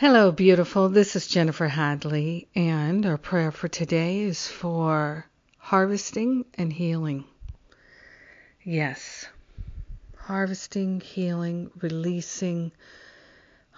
Hello, 0.00 0.30
beautiful. 0.30 0.88
This 0.88 1.16
is 1.16 1.26
Jennifer 1.26 1.66
Hadley, 1.66 2.46
and 2.54 3.04
our 3.04 3.18
prayer 3.18 3.50
for 3.50 3.66
today 3.66 4.20
is 4.20 4.46
for 4.46 5.26
harvesting 5.56 6.44
and 6.54 6.72
healing. 6.72 7.24
Yes, 8.62 9.26
harvesting, 10.16 11.00
healing, 11.00 11.72
releasing. 11.80 12.70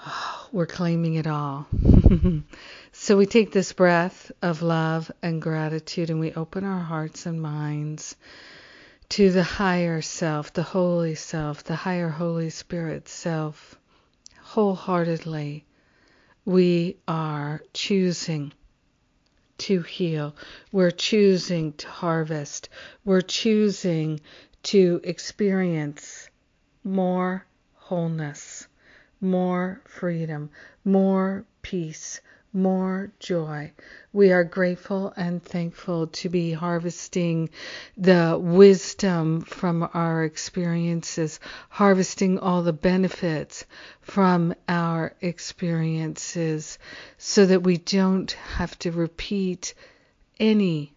Oh, 0.06 0.48
we're 0.52 0.66
claiming 0.66 1.14
it 1.14 1.26
all. 1.26 1.67
so 2.92 3.16
we 3.16 3.24
take 3.24 3.50
this 3.52 3.72
breath 3.72 4.30
of 4.42 4.60
love 4.60 5.10
and 5.22 5.40
gratitude 5.40 6.10
and 6.10 6.21
we 6.21 6.34
open 6.34 6.64
our 6.64 6.82
hearts 6.82 7.24
and 7.24 7.40
minds 7.40 8.14
to 9.08 9.30
the 9.30 9.42
higher 9.42 10.02
self, 10.02 10.52
the 10.52 10.64
holy 10.64 11.14
self, 11.14 11.64
the 11.64 11.76
higher 11.76 12.10
Holy 12.10 12.50
Spirit 12.50 13.08
self, 13.08 13.78
wholeheartedly 14.42 15.64
we 16.45 16.96
are 17.06 17.62
choosing 17.72 18.52
to 19.58 19.82
heal. 19.82 20.34
We're 20.72 20.90
choosing 20.90 21.74
to 21.74 21.88
harvest. 21.88 22.68
We're 23.04 23.20
choosing 23.20 24.20
to 24.64 25.00
experience 25.04 26.28
more 26.82 27.45
wholeness, 27.74 28.66
more 29.20 29.82
freedom, 29.84 30.50
more 30.84 31.45
peace, 31.62 32.20
more 32.52 33.12
joy. 33.20 33.72
We 34.12 34.32
are 34.32 34.45
grateful 34.45 35.12
and 35.16 35.42
thankful 35.42 36.09
to 36.09 36.28
be 36.28 36.52
harvesting 36.52 37.50
the 37.96 38.38
wisdom 38.40 39.42
from 39.42 39.88
our 39.95 40.24
experiences, 40.24 41.38
harvesting 41.68 42.38
all 42.38 42.62
the 42.62 42.73
benefits 42.73 43.64
from 44.00 44.54
our 44.68 45.14
experiences 45.20 46.78
so 47.18 47.46
that 47.46 47.62
we 47.62 47.76
don't 47.76 48.32
have 48.32 48.78
to 48.80 48.90
repeat 48.90 49.74
any 50.38 50.93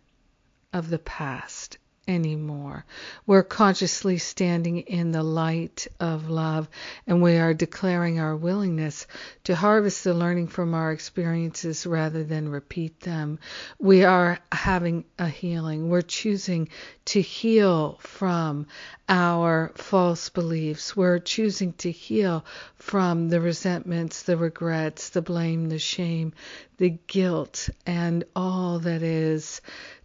of 0.72 0.90
the 0.90 1.00
past 1.00 1.78
anymore. 2.08 2.86
We're 3.26 3.44
consciously 3.44 4.18
standing 4.18 4.80
in 4.80 5.12
the 5.12 5.23
light 5.23 5.88
of 6.00 6.30
love 6.30 6.70
and 7.08 7.22
we 7.22 7.38
are 7.38 7.54
declaring 7.54 8.20
our 8.20 8.36
willingness 8.36 9.08
to 9.46 9.56
harvest 9.56 10.04
the 10.04 10.14
learning 10.14 10.48
from 10.48 10.74
our 10.74 10.92
experiences 10.92 11.86
rather 11.86 12.24
than 12.24 12.50
repeat 12.50 13.00
them. 13.02 13.40
We 13.80 14.04
are 14.04 14.40
having 14.52 15.06
a 15.18 15.28
healing. 15.28 15.90
We're 15.90 16.02
choosing 16.02 16.70
to 17.06 17.22
heal 17.22 17.98
from 18.02 18.68
our 19.09 19.72
false 19.76 20.30
beliefs. 20.30 20.96
We're 20.96 21.20
choosing 21.20 21.74
to 21.74 21.92
heal 21.92 22.46
from 22.76 23.30
the 23.30 23.42
resentments, 23.42 24.24
the 24.24 24.38
regrets, 24.38 25.09
the 25.09 25.22
blame, 25.22 25.70
the 25.70 25.80
shame, 25.80 26.34
the 26.78 26.98
guilt, 27.08 27.70
and 27.86 28.24
all 28.36 28.80
that 28.80 29.04
is 29.04 29.62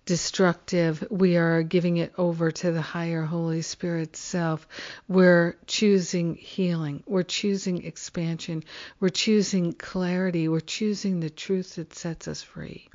destructive, 0.09 1.07
we 1.11 1.37
are 1.37 1.63
giving 1.63 1.99
it 1.99 2.15
over 2.17 2.51
to 2.51 2.73
the 2.73 2.81
higher 2.81 3.25
Holy 3.25 3.61
Spirit 3.61 4.17
self. 4.17 4.67
We're 5.07 5.59
choosing 5.67 6.35
healing. 6.35 7.03
We're 7.07 7.25
choosing 7.25 7.85
expansion. 7.85 8.65
We're 9.01 9.11
choosing 9.11 9.75
clarity. 9.75 10.49
We're 10.49 10.61
choosing 10.61 11.21
the 11.21 11.29
truth 11.29 11.75
that 11.75 11.95
sets 11.95 12.27
us 12.27 12.43
free 12.43 12.89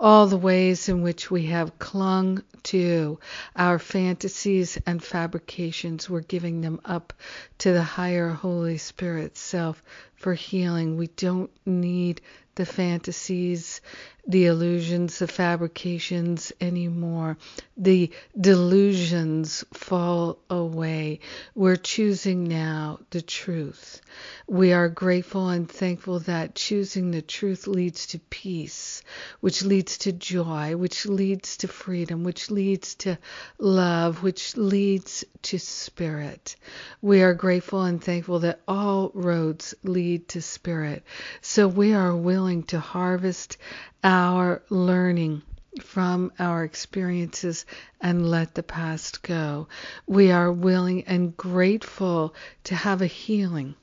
all 0.00 0.26
the 0.26 0.36
ways 0.36 0.88
in 0.88 1.02
which 1.02 1.30
we 1.30 1.46
have 1.46 1.78
clung 1.78 2.42
to 2.64 3.18
our 3.54 3.78
fantasies 3.78 4.76
and 4.86 5.02
fabrications. 5.02 6.10
We're 6.10 6.20
giving 6.20 6.60
them 6.60 6.80
up 6.84 7.12
to 7.58 7.72
the 7.72 7.82
higher 7.82 8.30
Holy 8.30 8.78
Spirit 8.78 9.36
self 9.36 9.82
for 10.24 10.32
healing. 10.32 10.96
We 10.96 11.08
don't 11.08 11.50
need 11.66 12.22
the 12.54 12.64
fantasies, 12.64 13.80
the 14.26 14.46
illusions, 14.46 15.18
the 15.18 15.26
fabrications 15.26 16.52
anymore. 16.60 17.36
The 17.76 18.10
delusions 18.40 19.64
fall 19.74 20.38
away. 20.48 21.20
We're 21.54 21.76
choosing 21.76 22.44
now 22.44 23.00
the 23.10 23.20
truth. 23.20 24.00
We 24.46 24.72
are 24.72 24.88
grateful 24.88 25.48
and 25.48 25.68
thankful 25.68 26.20
that 26.20 26.54
choosing 26.54 27.10
the 27.10 27.22
truth 27.22 27.66
leads 27.66 28.06
to 28.08 28.18
peace, 28.18 29.02
which 29.40 29.62
leads 29.62 29.98
to 29.98 30.12
joy, 30.12 30.76
which 30.76 31.06
leads 31.06 31.58
to 31.58 31.68
freedom, 31.68 32.24
which 32.24 32.50
leads 32.50 32.94
to 32.96 33.18
love, 33.58 34.22
which 34.22 34.56
leads 34.56 35.24
to 35.42 35.58
spirit. 35.58 36.56
We 37.02 37.22
are 37.22 37.34
grateful 37.34 37.82
and 37.82 38.02
thankful 38.02 38.38
that 38.40 38.60
all 38.68 39.10
roads 39.12 39.74
lead 39.82 40.13
to 40.18 40.42
spirit. 40.42 41.04
So 41.40 41.68
we 41.68 41.94
are 41.94 42.14
willing 42.14 42.64
to 42.64 42.80
harvest 42.80 43.56
our 44.02 44.62
learning 44.70 45.42
from 45.80 46.32
our 46.38 46.64
experiences 46.64 47.66
and 48.00 48.30
let 48.30 48.54
the 48.54 48.62
past 48.62 49.22
go. 49.22 49.68
We 50.06 50.30
are 50.30 50.52
willing 50.52 51.04
and 51.04 51.36
grateful 51.36 52.34
to 52.64 52.74
have 52.74 53.02
a 53.02 53.06
healing 53.06 53.74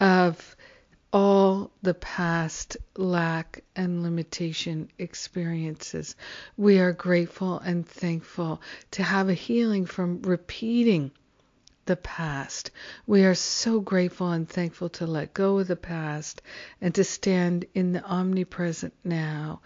of 0.00 0.56
all 1.12 1.70
the 1.82 1.94
past 1.94 2.78
lack 2.96 3.62
and 3.76 4.02
limitation 4.02 4.88
experiences. 4.98 6.16
We 6.56 6.78
are 6.78 6.92
grateful 6.92 7.58
and 7.58 7.86
thankful 7.86 8.62
to 8.92 9.02
have 9.02 9.28
a 9.28 9.34
healing 9.34 9.84
from 9.84 10.22
repeating 10.22 11.10
the 11.86 11.96
past. 11.96 12.70
We 13.06 13.24
are 13.24 13.34
so 13.34 13.80
grateful 13.80 14.30
and 14.30 14.48
thankful 14.48 14.88
to 14.90 15.06
let 15.06 15.34
go 15.34 15.58
of 15.58 15.68
the 15.68 15.76
past 15.76 16.42
and 16.80 16.94
to 16.94 17.04
stand 17.04 17.64
in 17.74 17.92
the 17.92 18.04
omnipresent 18.04 18.94
now, 19.04 19.60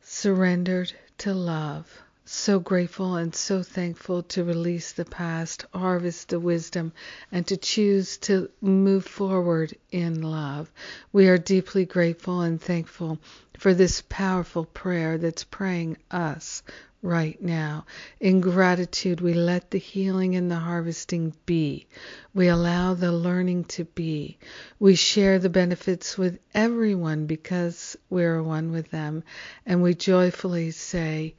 surrendered 0.00 0.92
to 1.18 1.34
love. 1.34 2.02
So 2.24 2.60
grateful 2.60 3.16
and 3.16 3.34
so 3.34 3.62
thankful 3.62 4.22
to 4.22 4.44
release 4.44 4.92
the 4.92 5.04
past, 5.04 5.66
harvest 5.74 6.28
the 6.28 6.40
wisdom, 6.40 6.92
and 7.30 7.46
to 7.48 7.56
choose 7.56 8.16
to 8.18 8.48
move 8.60 9.04
forward 9.04 9.76
in 9.90 10.22
love. 10.22 10.70
We 11.12 11.28
are 11.28 11.36
deeply 11.36 11.84
grateful 11.84 12.40
and 12.40 12.60
thankful 12.60 13.18
for 13.58 13.74
this 13.74 14.02
powerful 14.08 14.64
prayer 14.64 15.18
that's 15.18 15.44
praying 15.44 15.98
us 16.10 16.62
right 17.02 17.42
now. 17.42 17.84
In 18.20 18.40
gratitude, 18.40 19.20
we 19.20 19.34
let 19.34 19.70
the 19.70 19.78
healing 19.78 20.36
and 20.36 20.50
the 20.50 20.56
harvesting 20.56 21.34
be. 21.44 21.86
We 22.32 22.46
allow 22.46 22.94
the 22.94 23.12
learning 23.12 23.64
to 23.64 23.84
be. 23.84 24.38
We 24.78 24.94
share 24.94 25.40
the 25.40 25.50
benefits 25.50 26.16
with 26.16 26.38
everyone 26.54 27.26
because 27.26 27.96
we're 28.08 28.42
one 28.42 28.70
with 28.70 28.90
them. 28.90 29.24
And 29.66 29.82
we 29.82 29.94
joyfully 29.94 30.70
say, 30.70 31.34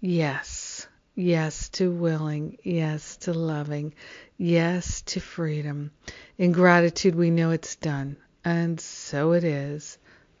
yes. 0.00 0.86
Yes 1.14 1.68
to 1.70 1.90
willing. 1.90 2.58
Yes 2.62 3.16
to 3.18 3.34
loving. 3.34 3.92
Yes 4.38 5.02
to 5.02 5.20
freedom. 5.20 5.90
In 6.38 6.52
gratitude, 6.52 7.14
we 7.14 7.30
know 7.30 7.50
it's 7.50 7.76
done. 7.76 8.16
And 8.44 8.80
so 8.80 9.32
it 9.32 9.44
is. 9.44 9.98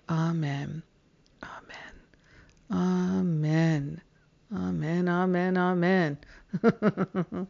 Amen. 0.08 0.82
Amen. 1.42 1.92
Amen. 2.70 4.00
Amen, 4.50 5.10
amen, 5.10 5.58
amen. 5.58 6.16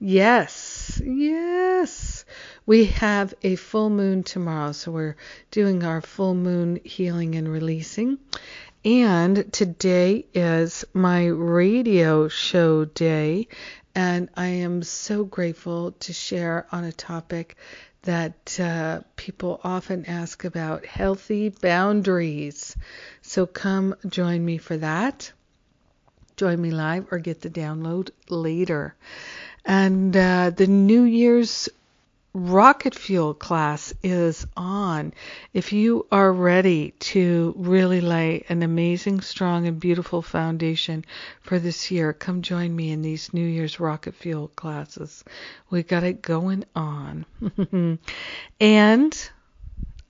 yes, 0.00 1.00
yes. 1.04 2.24
We 2.66 2.86
have 2.86 3.32
a 3.44 3.54
full 3.54 3.90
moon 3.90 4.24
tomorrow, 4.24 4.72
so 4.72 4.90
we're 4.90 5.16
doing 5.52 5.84
our 5.84 6.00
full 6.00 6.34
moon 6.34 6.80
healing 6.82 7.36
and 7.36 7.48
releasing. 7.48 8.18
And 8.84 9.52
today 9.52 10.26
is 10.34 10.84
my 10.92 11.26
radio 11.26 12.26
show 12.26 12.86
day, 12.86 13.46
and 13.94 14.28
I 14.36 14.48
am 14.48 14.82
so 14.82 15.24
grateful 15.24 15.92
to 15.92 16.12
share 16.12 16.66
on 16.72 16.82
a 16.82 16.90
topic 16.90 17.54
that 18.02 18.58
uh, 18.58 19.02
people 19.14 19.60
often 19.62 20.06
ask 20.06 20.42
about 20.42 20.86
healthy 20.86 21.50
boundaries. 21.50 22.76
So 23.20 23.46
come 23.46 23.94
join 24.08 24.44
me 24.44 24.58
for 24.58 24.76
that 24.78 25.30
join 26.42 26.60
me 26.60 26.72
live 26.72 27.06
or 27.12 27.20
get 27.20 27.40
the 27.40 27.48
download 27.48 28.10
later. 28.28 28.96
And 29.64 30.16
uh, 30.16 30.50
the 30.50 30.66
New 30.66 31.04
Year's 31.04 31.68
rocket 32.34 32.96
fuel 32.96 33.32
class 33.32 33.94
is 34.02 34.44
on. 34.56 35.14
If 35.54 35.72
you 35.72 36.04
are 36.10 36.32
ready 36.32 36.94
to 37.12 37.54
really 37.56 38.00
lay 38.00 38.44
an 38.48 38.64
amazing, 38.64 39.20
strong, 39.20 39.68
and 39.68 39.78
beautiful 39.78 40.20
foundation 40.20 41.04
for 41.42 41.60
this 41.60 41.92
year, 41.92 42.12
come 42.12 42.42
join 42.42 42.74
me 42.74 42.90
in 42.90 43.02
these 43.02 43.32
New 43.32 43.46
Year's 43.46 43.78
rocket 43.78 44.16
fuel 44.16 44.48
classes. 44.56 45.22
We 45.70 45.84
got 45.84 46.02
it 46.02 46.22
going 46.22 46.64
on. 46.74 47.24
and 48.60 49.30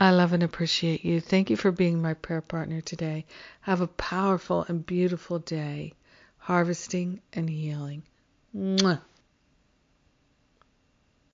I 0.00 0.10
love 0.12 0.32
and 0.32 0.42
appreciate 0.42 1.04
you. 1.04 1.20
Thank 1.20 1.50
you 1.50 1.56
for 1.58 1.72
being 1.72 2.00
my 2.00 2.14
prayer 2.14 2.40
partner 2.40 2.80
today. 2.80 3.26
Have 3.60 3.82
a 3.82 3.86
powerful 3.86 4.64
and 4.66 4.86
beautiful 4.86 5.38
day 5.38 5.92
harvesting 6.42 7.20
and 7.32 7.48
healing. 7.48 8.02
Mwah. 8.54 9.00